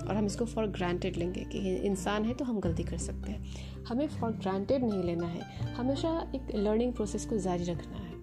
और 0.08 0.16
हम 0.16 0.26
इसको 0.26 0.44
फॉर 0.44 0.66
ग्रांटेड 0.66 1.16
लेंगे 1.16 1.40
कि 1.40 1.76
इंसान 1.76 2.24
है 2.24 2.34
तो 2.34 2.44
हम 2.44 2.60
गलती 2.60 2.82
कर 2.82 2.98
सकते 2.98 3.32
हैं। 3.32 3.44
हमें 3.88 4.08
फॉर 4.08 4.30
ग्रांटेड 4.30 4.84
नहीं 4.84 5.02
लेना 5.02 5.26
है। 5.26 5.40
हमेशा 5.74 6.32
एक 6.34 6.48
लर्निंग 6.54 6.92
प्रोसेस 6.92 7.26
को 7.26 7.38
जारी 7.38 7.64
रखना 7.64 7.96
है। 7.96 8.14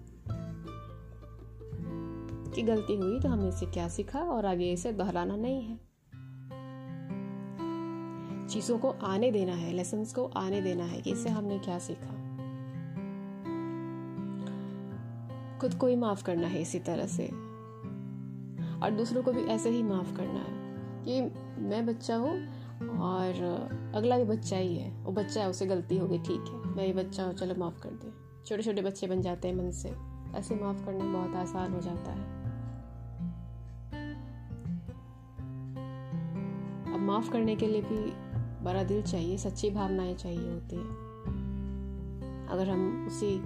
कि 2.54 2.62
गलती 2.62 2.96
हुई 2.96 3.20
तो 3.20 3.28
हमने 3.28 3.48
इसे 3.48 3.66
क्या 3.66 3.88
सीखा 3.88 4.18
और 4.18 4.46
आगे 4.46 4.72
इसे 4.72 4.92
दोहराना 4.92 5.36
नहीं 5.36 5.62
है। 5.62 5.92
चीज़ों 8.48 8.78
को 8.78 8.90
आने 8.90 9.30
देना 9.30 9.52
है 9.52 9.72
लेसन 9.72 10.04
को 10.04 10.26
आने 10.26 10.62
देना 10.62 10.84
है 10.84 11.00
कि 11.00 11.12
इससे 11.12 11.28
हमने 11.28 11.58
क्या 11.58 11.78
सीखा। 11.78 12.22
खुद 15.58 15.74
को 15.74 15.86
ही 15.86 15.96
माफ़ 15.96 16.24
करना 16.24 16.48
है 16.48 16.62
इसी 16.62 16.78
तरह 16.78 17.06
से। 17.06 17.26
और 18.82 18.90
दूसरों 18.90 19.22
को 19.22 19.32
भी 19.32 19.42
ऐसे 19.42 19.70
ही 19.70 19.82
माफ़ 19.82 20.16
करना 20.16 20.40
है 20.40 20.62
कि 21.04 21.20
मैं 21.62 21.86
बच्चा 21.86 22.16
हूँ 22.16 22.61
और 22.88 23.32
अगला 23.94 24.18
भी 24.18 24.24
बच्चा 24.24 24.56
ही 24.56 24.76
है। 24.76 25.04
वो 25.04 25.12
बच्चा 25.12 25.40
है, 25.40 25.48
उसे 25.48 25.66
गलती 25.66 25.98
हो 25.98 26.08
गई, 26.08 26.18
ठीक 26.18 26.44
है। 26.48 26.56
मैं 26.56 26.86
ये 26.86 26.92
बच्चा 26.92 27.24
हूँ, 27.24 27.34
चलो 27.34 27.54
माफ़ 27.54 27.82
कर 27.82 27.90
दे। 27.90 28.12
छोटे 28.46 28.62
छोटे 28.62 28.82
बच्चे 28.82 29.06
बन 29.06 29.20
जाते 29.20 29.48
हैं 29.48 29.54
मन 29.54 29.70
से। 29.70 29.92
ऐसे 30.34 30.54
माफ़ 30.54 30.84
करना 30.86 31.04
बहुत 31.04 31.36
आसान 31.36 31.72
हो 31.72 31.80
जाता 31.80 32.12
है। 32.12 32.42
अब 36.94 37.00
माफ़ 37.00 37.30
करने 37.30 37.56
के 37.56 37.66
लिए 37.66 37.82
भी 37.82 38.12
बड़ा 38.64 38.84
दिल 38.84 39.02
चाहिए, 39.02 39.38
सच्ची 39.38 39.70
भावनाएँ 39.70 40.14
चाहिए 40.14 40.52
होती 40.52 40.76
है। 40.76 41.12
अगर 42.48 42.70
हम 42.70 43.06
उसी 43.06 43.38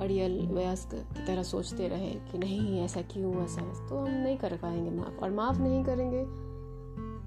अड़ियल 0.00 0.46
वयस्क 0.46 0.90
की 0.94 1.26
तरह 1.26 1.42
सोचते 1.42 1.88
रहे 1.88 2.10
कि 2.10 2.38
नहीं, 2.38 2.80
ऐसा 2.80 3.02
क्यों 3.02 3.44
ऐसा 3.44 3.88
तो 3.88 3.98
हम 3.98 4.10
नहीं 4.10 4.36
कर 4.36 4.56
पाएँगे 4.56 4.90
माफ़। 4.90 5.18
और 5.18 5.30
माफ़ 5.30 5.58
नहीं 5.58 5.84
करेंगे 5.84 6.49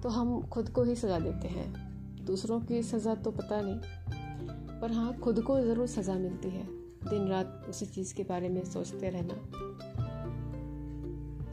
तो 0.03 0.09
हम 0.09 0.41
खुद 0.41 0.69
को 0.69 0.83
ही 0.83 0.95
सज़ा 0.95 1.19
देते 1.19 1.47
हैं। 1.47 1.73
दूसरों 2.25 2.61
की 2.61 2.83
सज़ा 2.83 3.15
तो 3.15 3.31
पता 3.31 3.61
नहीं, 3.61 3.79
पर 4.79 4.91
हाँ 4.91 5.19
खुद 5.19 5.41
को 5.41 5.61
ज़रूर 5.61 5.87
सज़ा 5.87 6.13
मिलती 6.13 6.49
है। 6.49 6.67
दिन 7.09 7.27
रात 7.27 7.65
उसी 7.69 7.85
चीज़ 7.85 8.13
के 8.13 8.23
बारे 8.23 8.49
में 8.49 8.65
सोचते 8.65 9.09
रहना। 9.09 9.33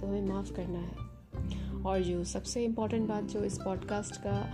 तो 0.01 0.07
हमें 0.07 0.27
माफ़ 0.27 0.53
करना 0.53 0.79
है। 0.79 1.11
और 1.83 2.03
जो 2.03 2.25
सबसे 2.25 2.65
इम्पोर्टेंट 2.65 3.09
बात 3.09 3.25
जो 3.25 3.45
इस 3.45 3.59
पॉडकास्ट 3.59 4.17
का 4.17 4.51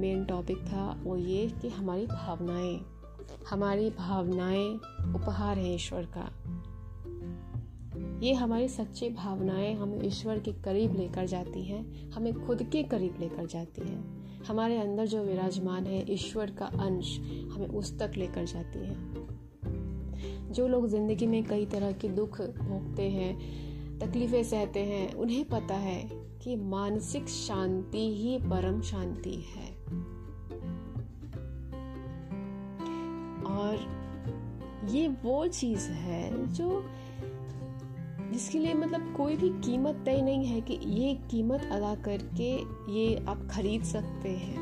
मेन 0.00 0.24
टॉपिक 0.24 0.58
था, 0.58 1.00
वो 1.04 1.16
ये 1.16 1.48
कि 1.62 1.68
हमारी 1.68 2.06
भावनाएँ 2.06 2.80
हमारी 3.50 3.90
भावनाएँ 3.90 4.74
उपहार 5.14 5.58
हैं 5.58 5.74
ईश्वर 5.74 6.02
का। 6.02 6.47
ये 8.20 8.34
हमारी 8.34 8.68
सच्ची 8.68 9.08
भावनाएँ 9.08 9.74
हमें 9.74 10.06
ईश्वर 10.06 10.38
के 10.38 10.52
करीब 10.52 10.96
लेकर 10.96 11.26
जाती 11.26 11.64
हैं, 11.64 12.10
हमें 12.10 12.46
खुद 12.46 12.62
के 12.62 12.82
करीब 12.82 13.16
लेकर 13.20 13.46
जाती 13.46 13.82
हैं। 13.82 14.18
हमारे 14.44 14.78
अंदर 14.78 15.06
जो 15.06 15.22
विराजमान 15.22 15.86
है, 15.86 16.12
ईश्वर 16.12 16.50
का 16.50 16.66
अंश 16.66 17.18
हमें 17.52 17.68
उस 17.68 17.98
तक 17.98 18.12
लेकर 18.16 18.44
जाती 18.44 18.78
है। 18.78 18.94
जो 20.52 20.68
लोग 20.68 20.88
ज़िंदगी 20.88 21.26
में 21.26 21.44
कई 21.44 21.66
तरह 21.66 21.92
के 21.92 22.08
दुख 22.08 22.40
भोगते 22.40 23.02
हैं, 23.02 23.38
तकलीफ़ें 23.98 24.44
सहते 24.44 24.80
हैं, 24.80 25.14
उन्हें 25.14 25.44
पता 25.44 25.74
है 25.74 26.10
कि 26.42 26.56
मानसिक 26.56 27.28
शांति 27.28 28.16
ही 28.16 28.38
परम 28.38 28.80
शांति 28.80 29.34
है। 29.34 29.70
और 33.44 33.98
ये 34.88 35.08
वो 35.08 35.46
चीज़ 35.46 35.90
है 35.90 36.52
जो 36.52 36.84
जिसके 38.38 38.58
लिए 38.58 38.74
मतलब 38.74 39.14
कोई 39.16 39.36
भी 39.36 39.48
कीमत 39.48 40.02
तय 40.04 40.22
नहीं 40.22 40.46
है 40.46 40.60
कि 40.60 40.74
ये 40.74 41.14
कीमत 41.14 41.68
अदा 41.72 41.94
करके 41.94 42.56
ये 42.92 43.24
आप 43.28 43.48
खरीद 43.50 43.82
सकते 43.82 44.28
हैं। 44.28 44.58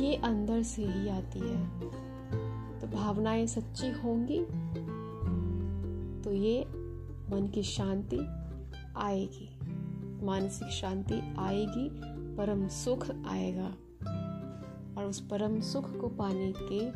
ये 0.00 0.16
अंदर 0.16 0.62
से 0.62 0.84
ही 0.84 1.08
आती 1.08 1.38
है। 1.38 1.80
तो 2.80 2.86
भावनाएँ 2.86 3.46
सच्ची 3.46 3.90
होंगी 3.90 4.40
तो 6.24 6.32
ये 6.32 6.64
मन 7.30 7.50
की 7.54 7.62
शांति 7.62 8.18
आएगी। 8.96 9.58
मानसिक 10.26 10.68
शांति 10.68 11.36
आएगी, 11.38 11.90
परम 12.36 12.68
सुख 12.68 13.10
आएगा। 13.28 13.74
और 14.98 15.04
उस 15.04 15.20
परम 15.20 15.60
सुख 15.60 16.00
को 16.00 16.08
पाने 16.08 16.52
के 16.62 16.90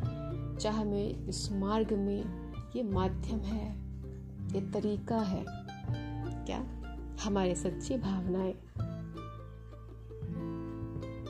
चाह 0.59 0.83
में, 0.83 1.27
इस 1.27 1.51
मार्ग 1.51 1.93
में 1.93 2.51
ये 2.75 2.83
माध्यम 2.83 3.39
है। 3.39 3.82
ये 4.53 4.71
तरीका 4.71 5.17
है। 5.17 5.45
क्या? 6.45 6.65
हमारे 7.23 7.55
सच्ची 7.55 7.97
भावनाएँ। 7.97 8.53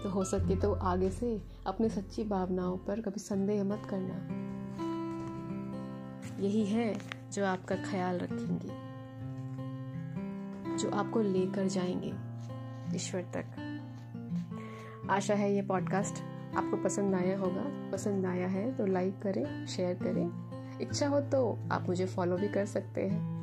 तो 0.03 0.09
हो 0.09 0.23
सके 0.23 0.55
तो 0.55 0.73
आगे 0.73 1.09
से 1.09 1.41
अपनी 1.67 1.89
सच्ची 1.89 2.23
भावनाओं 2.23 2.77
पर 2.77 3.01
कभी 3.01 3.19
संदेह 3.19 3.63
मत 3.63 3.81
करना। 3.89 4.43
यही 6.39 6.65
है 6.65 6.97
जो 7.31 7.45
आपका 7.45 7.75
ख्याल 7.75 8.17
रखेंगे। 8.17 8.93
जो 10.77 10.91
आपको 10.91 11.21
लेकर 11.21 11.67
जाएँगे 11.67 12.13
ईश्वर 12.95 13.21
तक। 13.21 13.45
आशा 15.09 15.33
है 15.33 15.55
ये 15.55 15.61
पॉडकास्ट 15.61 16.15
आपको 16.57 16.77
पसंद 16.77 17.15
आया 17.15 17.39
होगा। 17.39 17.91
पसंद 17.91 18.25
आया 18.25 18.47
है 18.47 18.77
तो 18.77 18.85
लाइक 18.85 19.21
करें, 19.21 19.65
शेयर 19.65 19.95
करें। 19.95 20.42
इच्छा 20.81 21.07
हो 21.07 21.19
तो 21.21 21.59
आप 21.71 21.85
मुझे 21.87 22.05
फॉलो 22.05 22.37
भी 22.37 22.47
कर 22.47 22.65
सकते 22.65 23.01
हैं। 23.01 23.33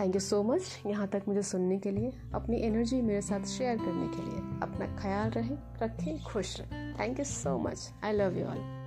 थैंक 0.00 0.14
यू 0.14 0.20
सो 0.20 0.42
मच 0.42 0.82
यहाँ 0.86 1.06
तक 1.06 1.22
मुझे 1.28 1.42
सुनने 1.42 1.78
के 1.78 1.90
लिए, 1.90 2.12
अपनी 2.34 2.56
एनर्जी 2.56 3.00
मेरे 3.02 3.22
साथ 3.22 3.40
शेयर 3.40 3.76
करने 3.76 4.08
के 4.08 4.22
लिए। 4.22 4.60
अपना 4.62 4.96
ख्याल 5.02 5.30
रहें, 5.30 5.58
रखें, 5.82 6.22
खुश 6.22 6.60
रहें। 6.60 6.94
Thank 7.00 7.18
you 7.18 7.24
so 7.24 7.58
much 7.58 7.92
I 8.04 8.12
love 8.12 8.38
you 8.38 8.46
all 8.46 8.81